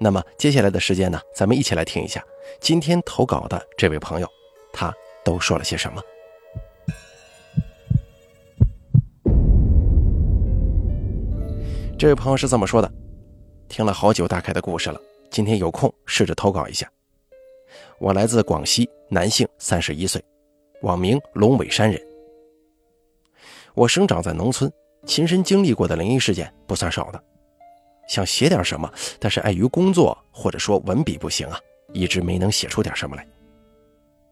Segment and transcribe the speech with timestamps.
[0.00, 2.24] 那么接下来的时间呢，咱们一起来听一下
[2.60, 4.28] 今天投稿的这位朋友，
[4.72, 6.00] 他都说了些什么。
[11.98, 12.88] 这位朋友是这么说的：
[13.68, 15.00] 听了好久大凯的故事了，
[15.32, 16.88] 今天有空试着投稿一下。
[17.98, 20.24] 我来自广西，男性，三十一岁，
[20.82, 22.00] 网名龙尾山人。
[23.74, 24.72] 我生长在农村，
[25.06, 27.20] 亲身经历过的灵异事件不算少的。
[28.08, 31.60] 想写点什么，但是碍于工作或者说文笔不行啊，
[31.92, 33.26] 一直没能写出点什么来。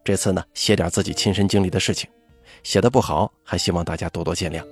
[0.03, 2.09] 这次呢，写点自己亲身经历的事情，
[2.63, 4.65] 写的不好，还希望大家多多见谅。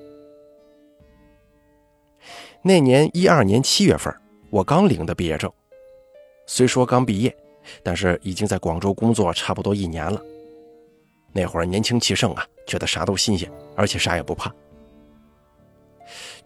[2.62, 4.14] 那年一二年七月份，
[4.50, 5.52] 我刚领的毕业证，
[6.48, 7.36] 虽说刚毕业，
[7.84, 10.20] 但是已经在广州工作差不多一年了。
[11.32, 14.52] 那会儿年轻气盛啊，觉得啥都新鲜，而且啥也不怕。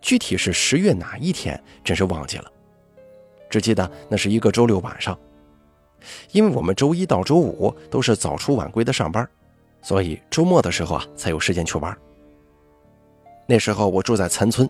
[0.02, 2.52] 具体是十月哪一天，真是忘记了。
[3.50, 5.17] 只记得那是一个周六晚上，
[6.31, 9.28] 因为我们周一到周五都是早出晚归的上班，
[9.81, 11.97] 所以周末的时候啊才有时间去玩。
[13.47, 14.69] 那时候我住在岑村，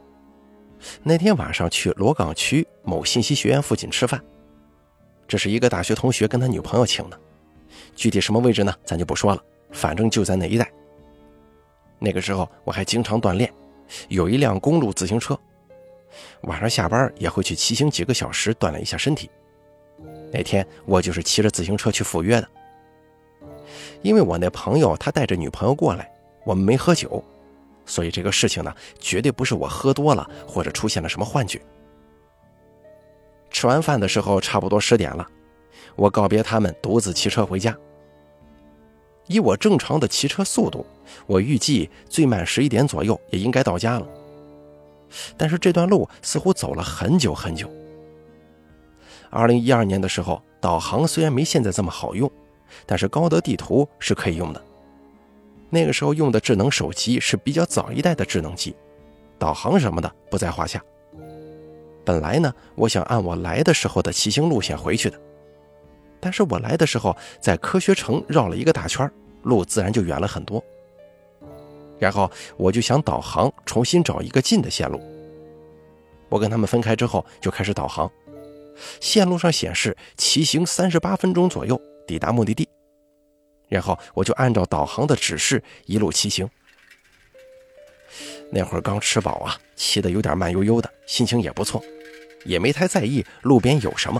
[1.03, 4.23] 那天晚上去罗岗区某信息学院附近吃饭，
[5.27, 7.19] 这是一个大学同学跟他女朋友请的，
[7.93, 10.71] 具体什么位置呢，咱就不说了，反正就在那一带。
[11.99, 13.53] 那个时候我还经常锻炼。
[14.07, 15.39] 有一辆公路自行车，
[16.41, 19.29] 晚上下班也会去骑行几个小时锻炼一下身体。
[20.31, 22.47] 那天我就是骑着自行车去赴约的，
[24.01, 26.11] 因为我那朋友他带着女朋友过来，
[26.45, 27.23] 我们没喝酒，
[27.85, 31.59] 所以这个事情呢，绝对不是我喝多了或者出现了什么幻觉。
[33.49, 35.27] 吃完饭的时候差不多十点了，
[35.95, 37.75] 我告别他们，独自骑车回家。
[39.29, 40.83] 以我正常的骑车速度，
[41.27, 44.07] 我预计最慢十一点左右也应该到家了。
[45.37, 47.71] 但是这段路似乎走了很久很久。
[49.29, 52.29] 二零一二年的时候，导航虽然没现在这么好用，
[52.87, 54.61] 但是高德地图是可以用的。
[55.69, 58.75] 那个时候用的智能手机是比较早一代的智能机，
[59.37, 60.83] 导航什么的不在话下。
[62.03, 65.21] 本来呢，我想按我来的时候的骑行路线回去的。
[66.19, 69.09] 但是我来的时候在科学城绕了一个大圈，
[69.43, 70.63] 路自然就远了很多。
[71.97, 75.01] 然后我就想导航重新找一个近的线路。
[76.29, 78.09] 我跟他们分开之后就开始导航，
[79.01, 82.67] 线路上显示骑行三十八分钟左右抵达目的地。
[83.67, 86.49] 然后我就按照导航的指示一路骑行。
[88.51, 91.83] 那会儿刚吃饱啊，骑得有点慢悠悠的，心情也不错，
[92.45, 94.19] 也没太在意路边有什么。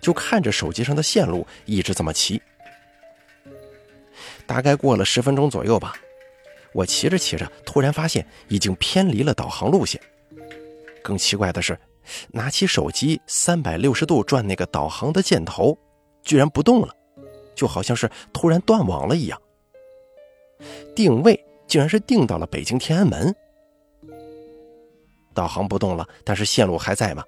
[0.00, 2.42] 就看着手机上的线路，一直这么骑。
[4.46, 5.94] 大概过了十分钟左右吧，
[6.72, 10.00] 我骑着骑着，突然发现已经偏离了导航路线。
[11.02, 11.78] 更奇怪的是，
[12.28, 15.76] 拿起手机三百六十度转那个导航的箭头，
[16.22, 16.94] 居然不动了，
[17.54, 19.40] 就好像是突然断网了一样。
[20.94, 23.34] 定位竟然是定到了北京天安门。
[25.34, 27.22] 导航不动了，但是线路还在吗？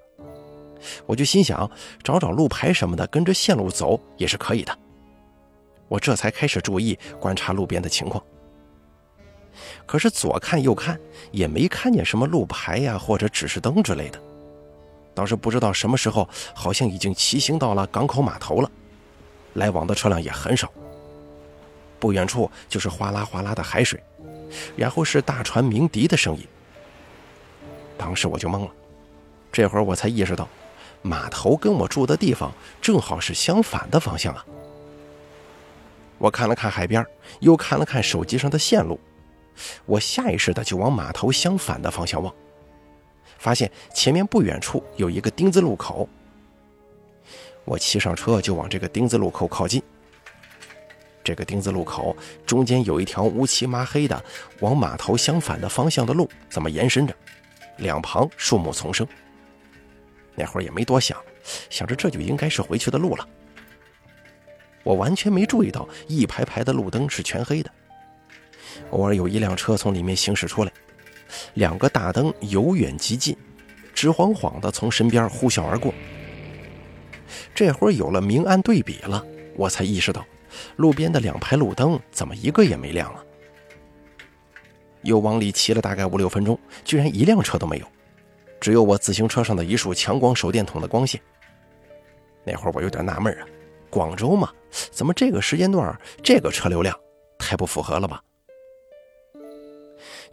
[1.05, 1.69] 我就心想，
[2.03, 4.77] 找找路牌什么的，跟着线路走也是可以的。
[5.89, 8.23] 我这才开始注意观察路边的情况。
[9.85, 10.97] 可是左看右看，
[11.31, 14.21] 也没看见什么路牌呀或者指示灯之类的。
[15.13, 18.71] 倒是不知道什么时候，好像已经骑行到了港口码头了，
[19.55, 20.71] 来往的车辆也很少。
[21.99, 24.01] 不远处就是哗啦哗啦的海水，
[24.77, 26.47] 然后是大船鸣笛的声音。
[27.97, 28.71] 当时我就懵了，
[29.51, 30.47] 这会儿我才意识到。
[31.01, 32.51] 码头跟我住的地方
[32.81, 34.45] 正好是相反的方向啊！
[36.19, 37.03] 我看了看海边，
[37.39, 38.99] 又看了看手机上的线路，
[39.85, 42.31] 我下意识的就往码头相反的方向望，
[43.37, 46.07] 发现前面不远处有一个丁字路口。
[47.65, 49.81] 我骑上车就往这个丁字路口靠近。
[51.23, 54.23] 这个丁字路口中间有一条乌漆麻黑的
[54.61, 57.15] 往码头相反的方向的路，这么延伸着，
[57.77, 59.07] 两旁树木丛生。
[60.35, 61.17] 那会儿也没多想，
[61.69, 63.27] 想着这就应该是回去的路了。
[64.83, 67.71] 我完全没注意到一排排的路灯是全黑的，
[68.91, 70.71] 偶尔有一辆车从里面行驶出来，
[71.53, 73.35] 两个大灯由远及近，
[73.93, 75.93] 直晃晃的从身边呼啸而过。
[77.53, 79.23] 这会儿有了明暗对比了，
[79.55, 80.25] 我才意识到，
[80.77, 83.23] 路边的两排路灯怎么一个也没亮了。
[85.03, 87.85] 又往里骑了大概五六分钟，居然一辆车都没有，
[88.59, 91.21] 只有我自行车上的一束强光手电筒的光线。
[92.43, 93.47] 那会儿我有点纳闷啊，
[93.89, 94.51] 广州嘛，
[94.91, 96.97] 怎么这个时间段这个车流量
[97.37, 98.21] 太不符合了吧？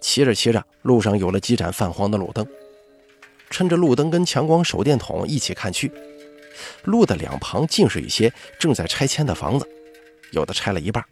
[0.00, 2.47] 骑着骑着，路上有了几盏泛黄的路灯，
[3.50, 5.91] 趁着路灯跟强光手电筒一起看去，
[6.85, 9.67] 路的两旁尽是一些正在拆迁的房子，
[10.32, 11.02] 有的拆了一半。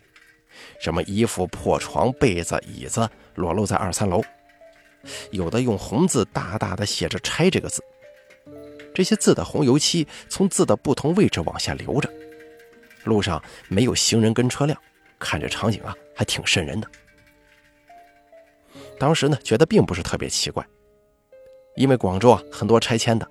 [0.79, 4.23] 什么衣服、破床、被子、椅子裸露在二三楼，
[5.31, 7.83] 有的用红字大大的写着“拆”这个字，
[8.95, 12.09] 这些字的红油漆从字的不同位置往下流着。
[13.05, 14.79] 路上没有行人跟车辆，
[15.19, 16.89] 看这场景啊，还挺瘆人的。
[18.99, 20.67] 当时呢，觉得并不是特别奇怪，
[21.77, 23.29] 因为广州啊很多拆迁的，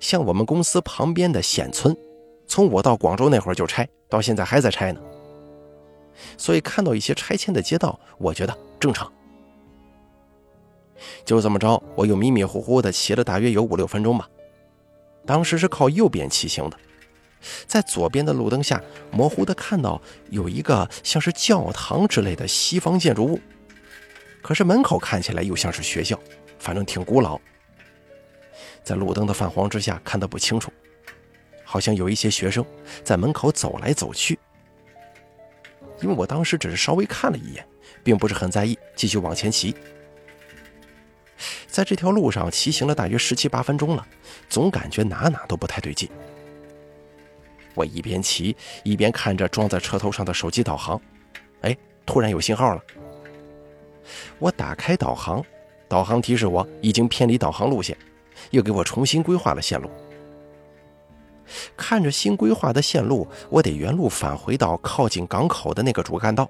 [0.00, 1.96] 像我们公司旁边的显村，
[2.46, 5.00] 从我到广州那会儿就拆，到现在还在拆呢。
[6.38, 9.12] 所以看到一些拆迁的街道，我觉得正常。
[11.24, 14.28] 就这么着，我又迷迷糊糊的骑了大约有五六分钟吧。
[15.26, 16.78] 当时是靠右边骑行的，
[17.66, 20.00] 在左边的路灯下，模糊的看到
[20.30, 23.40] 有一个像是教堂之类的西方建筑物，
[24.42, 26.18] 可是门口看起来又像是学校，
[26.58, 27.40] 反正挺古老。
[28.82, 30.72] 在路灯的泛黄之下，看得不清楚，
[31.64, 32.64] 好像有一些学生
[33.02, 34.38] 在门口走来走去。
[36.00, 37.66] 因为我当时只是稍微看了一眼，
[38.04, 39.74] 并不是很在意，继续往前骑。
[41.66, 44.06] 在这条路上骑行了大约十七八分钟了，
[44.48, 46.08] 总感觉哪哪都不太对劲。
[47.76, 51.00] 我一边骑一边看着装在车头上的手机导航，
[51.60, 52.82] 哎，突然有信号了。
[54.38, 55.44] 我打开导航，
[55.86, 57.96] 导航提示我已经偏离导航路线，
[58.50, 59.90] 又给我重新规划了线路。
[61.76, 66.48] 看着新规划的线路，我得原路返回到靠近港口的那个主干道。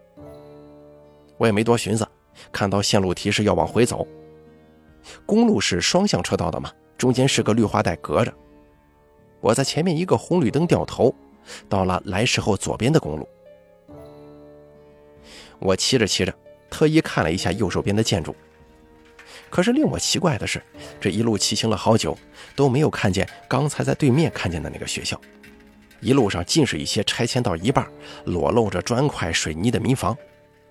[1.37, 2.09] 我也没多寻思，
[2.51, 4.07] 看到线路提示要往回走。
[5.27, 8.33] 公路是双向车道的嘛，中间是个绿化带隔着。
[9.47, 11.15] 我在前面一个红绿灯掉头，
[11.69, 13.29] 到了来时候左边的公路。
[15.61, 16.35] 我骑着骑着，
[16.69, 18.35] 特意看了一下右手边的建筑。
[19.49, 20.61] 可是令我奇怪的是，
[21.01, 22.19] 这一路骑行了好久，
[22.57, 25.21] 都没有看见刚才在对面看见的那个学校。
[26.01, 27.89] 一路上尽是一些拆迁到一半、
[28.25, 30.17] 裸露着砖块水泥的民房，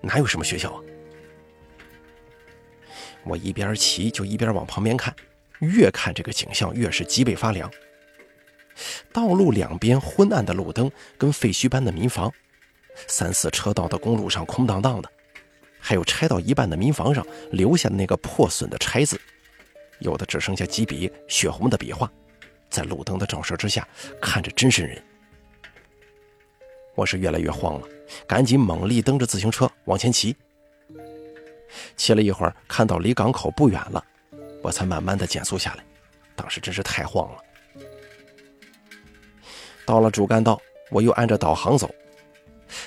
[0.02, 0.80] 哪有什么学校啊？
[3.24, 5.16] 我一边骑就一边往旁边看，
[5.60, 7.70] 越看这个景象越是脊背发凉。
[9.12, 12.32] 道路两边昏暗的路灯跟废墟般的民房，
[13.06, 15.10] 三四车道的公路上空荡荡的。
[15.78, 19.20] 还有拆到一半的民房上留下的那个破损的“拆”字，
[20.00, 22.10] 有的只剩下几笔血红的笔画，
[22.68, 23.86] 在路灯的照射之下，
[24.20, 25.00] 看着真瘆人。
[26.96, 27.86] 我是越来越慌了，
[28.26, 30.34] 赶紧猛力蹬着自行车往前骑。
[31.96, 34.04] 骑了一会儿，看到离港口不远了，
[34.62, 35.84] 我才慢慢的减速下来。
[36.34, 37.38] 当时真是太慌了。
[39.86, 40.60] 到了主干道，
[40.90, 41.88] 我又按着导航走。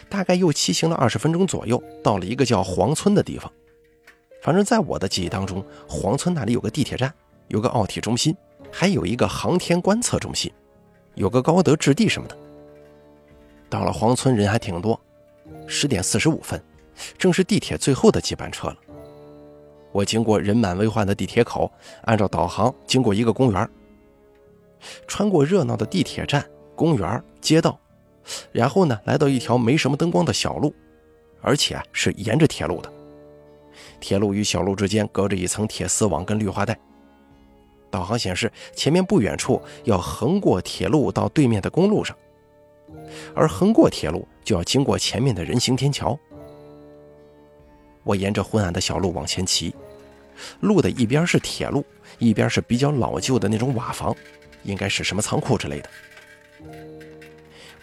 [0.10, 3.50] 大概又骑行了二十分钟左右，到了一个叫黄村的地方。
[4.42, 7.14] 反正在我的记忆当中，黄村那里有个地铁站，
[7.48, 8.36] 有个奥体中心，
[8.72, 10.52] 还有一个航天观测中心，
[11.16, 12.38] 有个高德置地什么的。
[13.70, 15.00] 到了黄村，人还挺多。
[15.66, 16.62] 十点四十五分，
[17.18, 18.78] 正是地铁最后的几班车了。
[19.92, 21.72] 我经过人满为患的地铁口，
[22.04, 23.70] 按照导航经过一个公园，
[25.08, 26.46] 穿过热闹的地铁站、
[26.80, 27.78] 公园、街道。
[28.54, 30.74] 然后呢，来到一条没什么灯光的小路，
[31.42, 32.90] 而且是沿着铁路的。
[34.00, 36.80] 铁路与小路之间隔着一层铁丝网跟绿化带。
[37.92, 42.16] 导航显示，前面不远处要横过铁路到对面的公路上，
[43.36, 46.18] 而横过铁路就要经过前面的人行天桥。
[48.04, 49.76] 我沿着昏暗的小路往前骑，
[50.62, 51.84] 路的一边是铁路，
[52.20, 54.16] 一边是比较老旧的那种瓦房，
[54.64, 55.90] 应该是什么仓库之类的。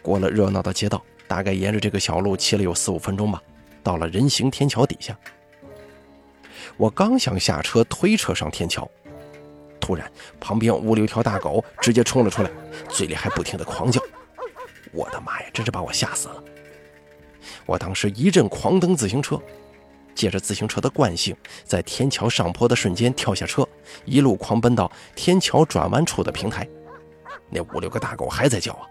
[0.03, 3.43] 过了热闹的街道，大概沿着这个小路骑了有四五分钟吧，
[3.83, 5.19] 到了人行天桥底下。
[6.77, 8.89] 我刚想下车推车上天桥，
[9.81, 12.51] 突然旁边屋里有条大狗直接冲了出来，
[12.89, 14.01] 嘴里还不停的狂叫。
[14.93, 16.43] 我的妈呀，真是把我吓死了！
[17.65, 19.41] 我当时一阵狂蹬自行车，
[20.15, 23.67] 借着自行车的惯性，在天桥上坡的瞬间跳下车，
[24.05, 26.67] 一路狂奔到天桥转弯处的平台。
[27.51, 28.87] 那五六个大狗还在叫啊！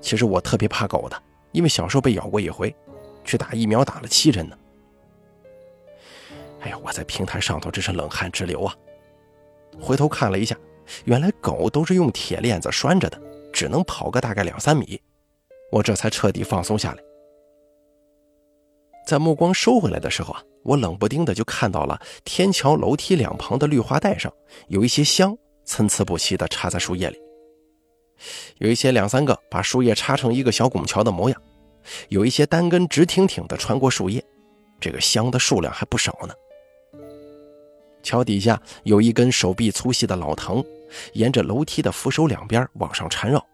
[0.00, 2.74] 其实我特别怕狗的，因为小时候被咬过一回，
[3.24, 4.56] 去打疫苗打了七针呢。
[6.60, 8.74] 哎呀，我在平台上头真是冷汗直流啊！
[9.80, 10.56] 回头看了一下，
[11.04, 13.20] 原来狗都是用铁链子拴着的，
[13.52, 15.00] 只能跑个大概两三米，
[15.70, 17.02] 我这才彻底放松下来。
[19.06, 24.32] 在目光收回来的时候啊，我冷不丁的就看到了天桥楼梯两旁的绿化带上
[24.66, 25.36] 有一些香
[25.68, 27.20] 参差不齐的插在树叶里，
[28.56, 31.42] 有一些两三个把树叶插成一个小拱桥的模样，
[32.08, 34.24] 有一些单根直挺挺的穿过树叶，
[34.80, 36.32] 这个香的数量还不少呢。
[38.02, 40.64] 桥底下有一根手臂粗细的老藤，
[41.12, 43.46] 沿着楼梯的扶手两边往上缠绕，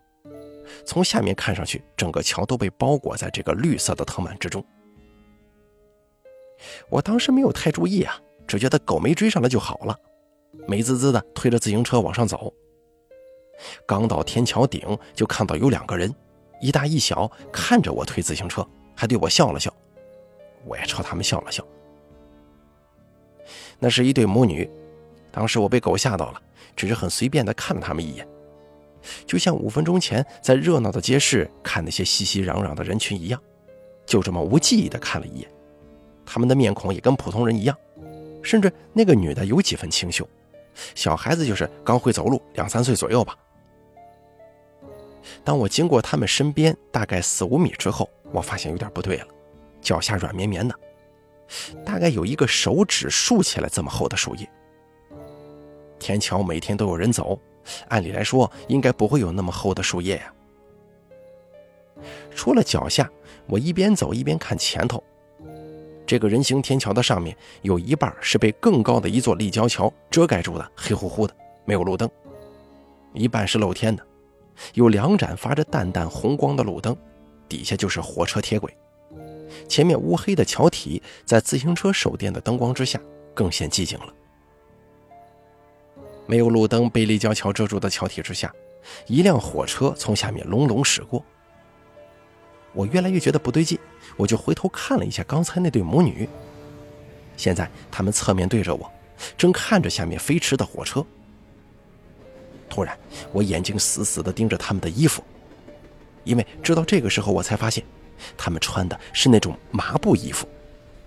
[0.87, 4.65] 从下面看上去，整个桥都被包裹在这个绿色的藤蔓之中。
[6.89, 8.17] 我当时没有太注意啊，
[8.47, 9.99] 只觉得狗没追上来就好了，
[10.67, 12.53] 美滋滋的推着自行车往上走。
[13.87, 16.13] 刚到天桥顶，就看到有两个人，
[16.61, 19.73] 一大一小，看着我推自行车，还对我笑了笑。
[20.65, 21.65] 我也朝他们笑了笑。
[23.79, 24.69] 那是一对母女，
[25.31, 26.43] 当时我被狗吓到了，
[26.75, 28.27] 只是很随便的看了他们一眼，
[29.27, 33.41] 就像五分钟前在热闹的街市看那些熙熙攘攘的人群一样，
[34.07, 35.51] 就这么无记忆的看了一眼。
[36.25, 37.77] 他们的面孔也跟普通人一样，
[38.43, 40.27] 甚至那个女的有几分清秀，
[40.95, 43.37] 小孩子就是刚会走路，两三岁左右吧。
[45.43, 49.29] 当我经过他们身边大概四五米之后，我发现有点不对了，
[49.81, 50.75] 脚下软绵绵的，
[51.85, 54.49] 大概有一个手指竖起来这么厚的树叶。
[55.99, 57.41] 天桥每天都有人走，
[57.89, 60.35] 按理来说应该不会有那么厚的树叶呀。
[62.35, 63.11] 除了脚下，
[63.47, 65.03] 我一边走一边看前头。
[66.07, 71.35] 这个人行天桥的上面有一半是被更高的一座立交桥遮盖住的，黑乎乎的，
[71.65, 72.07] 没有路灯；
[73.15, 74.07] 一半是露天的，
[74.75, 76.95] 有两盏发着淡淡红光的路灯，
[77.49, 78.75] 底下就是火车铁轨。
[79.69, 83.01] 前面乌黑的桥体在自行车手电的灯光之下
[83.33, 84.07] 更显寂静了。
[86.27, 88.53] 没有路灯被立交桥遮住的桥体之下，
[89.07, 91.25] 一辆火车从下面隆隆驶过。
[92.75, 93.79] 我越来越觉得不对劲，
[94.17, 96.29] 我就回头看了一下刚才那对母女。
[97.37, 98.93] 现在他们侧面对着我，
[99.39, 101.05] 正看着下面飞驰的火车。
[102.69, 102.99] 突然，
[103.33, 105.23] 我眼睛死死地盯着他们的衣服，
[106.25, 107.85] 因为直到这个时候我才发现，
[108.37, 110.49] 他们穿的是那种麻布衣服，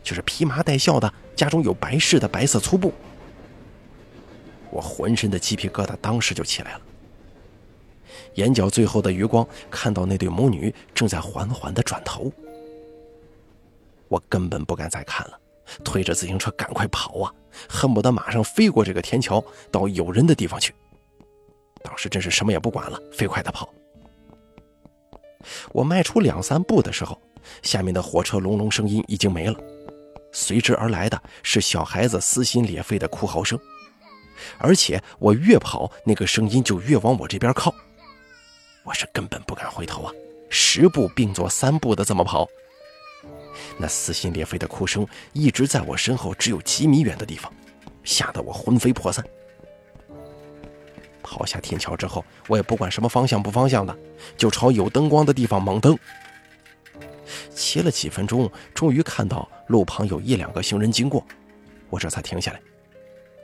[0.04, 2.94] 就是披麻戴孝的，家中有白事的白色粗布。
[4.70, 6.82] 我浑身的鸡皮疙瘩当时就起来了。
[8.38, 12.32] 眼角最后的余光，看到那对母女正在缓缓地转头。
[14.08, 15.40] 我根本不敢再看了，
[15.84, 17.34] 推着自行车赶快跑啊，
[17.68, 20.74] 恨不得马上飞过这个天桥，到有人的地方去。
[21.84, 23.68] 当时真是什么也不管了，飞快地跑。
[25.72, 27.20] 我迈出两三步的时候，
[27.64, 29.60] 下面的火车隆隆声音已经没了，
[30.32, 33.58] 随之而来的是小孩子撕心裂肺的哭嚎声，
[34.58, 37.74] 而且我越跑，那个声音就越往我这边靠。
[38.88, 40.14] 我是根本不敢回头啊，
[40.50, 42.48] 十步并作三步的这么跑。
[43.78, 47.52] 那撕心裂肺的哭声一直在我身后只有几米远的地方，
[48.06, 49.26] 吓得我魂飞魄散。
[51.22, 53.94] 跑下天桥之后，我也不管什么方向不方向的，
[54.38, 56.00] 就朝有灯光的地方猛蹬。
[57.54, 61.22] 骑了几分钟，终于看到路旁有一两个行人经过，
[61.90, 62.62] 我这才停下来，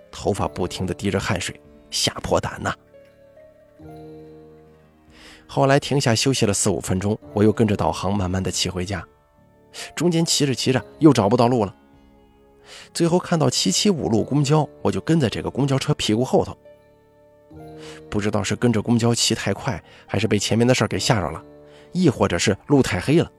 [0.09, 1.59] 头发不停的滴着汗水，
[1.91, 2.73] 吓破胆呐。
[5.47, 9.05] 后来停下休息了四五分钟，我又跟着导航慢慢的骑回家。
[9.95, 11.75] 中间骑着骑着又找不到路了，
[12.93, 16.57] 最后看到七七五路公交，我就跟在这个公交车屁股后头。
[18.09, 21.43] 不知道是跟着公交骑太快，还是被前面的事儿给吓着了，
[21.91, 23.31] 亦或者是路太黑了。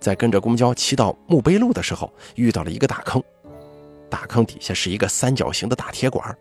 [0.00, 3.22] 在跟着公交骑到墓碑路的时候，遇到了一个大坑，
[4.08, 6.36] 大坑底下是一个三角形的大铁管，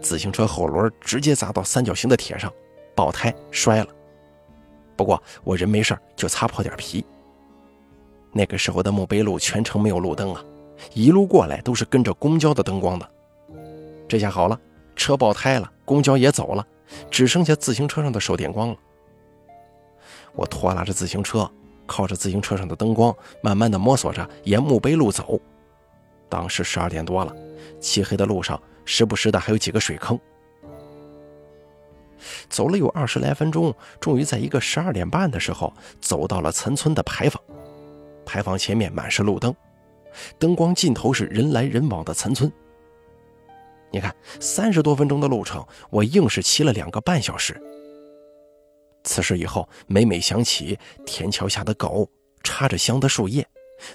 [0.00, 2.52] 自行车后轮直接砸到三角形的铁上，
[2.98, 3.86] 爆胎摔了。
[4.96, 7.06] 不过我人没事就擦破点皮。
[8.32, 10.44] 那个时候的墓碑路全程没有路灯啊，
[10.94, 13.08] 一路过来都是跟着公交的灯光的。
[14.08, 14.60] 这下好了，
[14.96, 16.66] 车爆胎了，公交也走了，
[17.08, 18.76] 只剩下自行车上的手电光了。
[20.34, 21.48] 我拖拉着自行车，
[21.86, 25.40] 靠着自行车上的灯光，慢慢的摸索着沿墓碑路走。
[26.28, 27.32] 当时十二点多了，
[27.78, 30.18] 漆黑的路上，时不时的还有几个水坑。
[32.48, 37.42] 走了有二十来分钟，终于在一个十二点半的时候走到了岑村的牌坊。
[38.24, 39.54] 牌坊前面满是路灯，
[40.38, 42.52] 灯光尽头是人来人往的岑村。
[43.90, 47.58] 你看，三十多分钟的路程，我硬是骑了两个半小时。
[49.04, 52.06] 此时以后，每每想起天桥下的狗、
[52.42, 53.46] 插着香的树叶、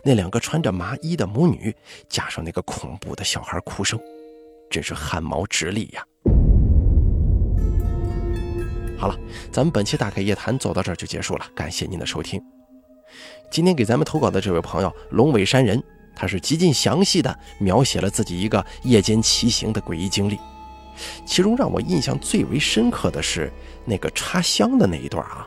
[0.02, 1.76] 那两个穿着麻衣的母女，
[2.10, 4.00] 加上那个恐怖的小孩哭声，
[4.68, 6.04] 真是汗毛直立呀。
[9.04, 9.20] 好了，
[9.52, 12.42] 咱们本期大开夜谈走到这儿就结束了，感谢您的收听。
[13.52, 15.84] 今天给咱们投稿的这位朋友龙尾山人，
[16.16, 20.40] 他是极尽详细的描写了自己一个夜间骑行的诡异经历，
[21.26, 23.52] 其中让我印象最为深刻的是
[23.84, 25.46] 那个插香的那一段啊。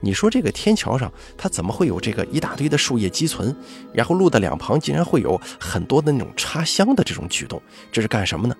[0.00, 3.54] 你说这个天桥上，它怎么会有这个一大堆的树叶积存？
[3.94, 8.56] 然后路的两旁竟然会有很多的那种插香的这种举动，这是干什么呢？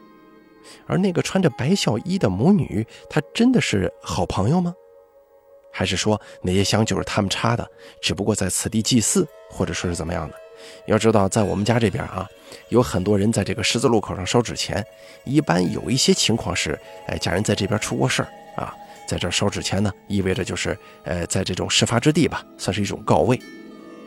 [0.86, 4.74] 而那个穿着白孝衣的母女，她真的是好朋友吗？
[5.72, 7.68] 还是说那些香就是他们插的，
[8.02, 10.34] 只不过在此地祭祀，或者说是怎么样的？
[10.86, 12.28] 要知道，在我们家这边啊，
[12.68, 14.84] 有很多人在这个十字路口上烧纸钱，
[15.24, 18.74] 一般有一些情况是，哎，家人在这边出过事儿啊。
[19.06, 23.40] 在这烧纸钱呢，意味着就是，呃，在这种事发之地吧，算是一种告慰。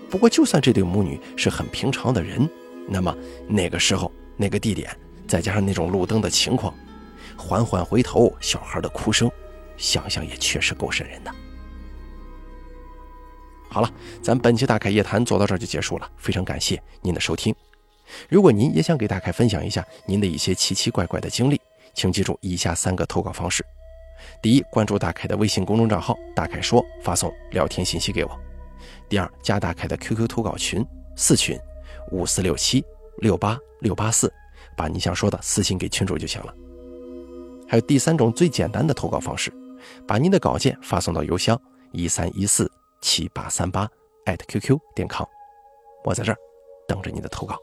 [0.10, 2.50] 不过，就算这对母女是很平常的人，
[2.88, 3.14] 那么
[3.48, 4.96] 那个时候、那个地点，
[5.28, 6.74] 再加上那种路灯的情况，
[7.38, 9.32] 缓缓回头，小孩的哭声，
[9.78, 11.32] 想想也确实够瘆人的。
[13.70, 17.56] 好了，咱本期大凯夜谈做到这儿就结束了，非常感谢您的收听。
[18.30, 21.60] 如果您也想给大凯分享一下您的一些奇奇怪怪的经历，
[21.94, 23.66] 请记住以下三个投稿方式。
[24.42, 28.40] 第一，关注大凯的微信公众账号“大凯说”，发送聊天信息给我。
[29.10, 31.60] 第二，加大凯的 QQ 投稿群四群
[32.12, 32.86] 五四六七
[33.18, 34.32] 六八六八四，
[34.76, 36.54] 把你想说的私信给群主就行了。
[37.68, 39.52] 还有第三种最简单的投稿方式，
[40.08, 41.60] 把您的稿件发送到邮箱
[41.92, 43.90] 一三一四七八三八
[44.48, 45.26] @QQ 点 com，
[46.04, 46.38] 我在这儿
[46.88, 47.58] 等着你的投稿。